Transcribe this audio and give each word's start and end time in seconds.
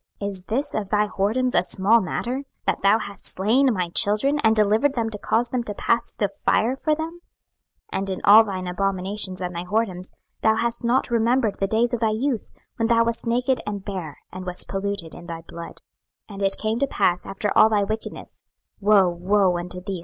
Is 0.19 0.45
this 0.45 0.73
of 0.73 0.89
thy 0.89 1.09
whoredoms 1.09 1.53
a 1.53 1.63
small 1.63 2.01
matter, 2.01 2.37
26:016:021 2.37 2.45
That 2.65 2.81
thou 2.81 2.97
hast 2.97 3.23
slain 3.23 3.71
my 3.71 3.89
children, 3.89 4.39
and 4.39 4.55
delivered 4.55 4.95
them 4.95 5.11
to 5.11 5.19
cause 5.19 5.49
them 5.49 5.63
to 5.65 5.75
pass 5.75 6.11
through 6.11 6.25
the 6.27 6.33
fire 6.43 6.75
for 6.75 6.95
them? 6.95 7.21
26:016:022 7.93 7.99
And 7.99 8.09
in 8.09 8.21
all 8.23 8.43
thine 8.43 8.67
abominations 8.67 9.41
and 9.41 9.55
thy 9.55 9.63
whoredoms 9.65 10.09
thou 10.41 10.55
hast 10.55 10.83
not 10.83 11.11
remembered 11.11 11.59
the 11.59 11.67
days 11.67 11.93
of 11.93 11.99
thy 11.99 12.09
youth, 12.09 12.49
when 12.77 12.87
thou 12.87 13.03
wast 13.05 13.27
naked 13.27 13.61
and 13.67 13.85
bare, 13.85 14.17
and 14.31 14.47
wast 14.47 14.67
polluted 14.67 15.13
in 15.13 15.27
thy 15.27 15.41
blood. 15.47 15.79
26:016:023 16.31 16.33
And 16.33 16.41
it 16.41 16.57
came 16.59 16.79
to 16.79 16.87
pass 16.87 17.27
after 17.27 17.55
all 17.55 17.69
thy 17.69 17.83
wickedness, 17.83 18.41
(woe, 18.79 19.07
woe 19.07 19.55
unto 19.55 19.81
thee! 19.81 19.99